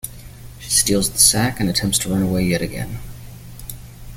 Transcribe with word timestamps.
She 0.57 0.71
steals 0.71 1.11
the 1.11 1.19
sack, 1.19 1.59
and 1.59 1.69
attempts 1.69 1.99
to 1.99 2.09
run 2.09 2.23
away 2.23 2.41
yet 2.41 2.63
again. 2.63 2.97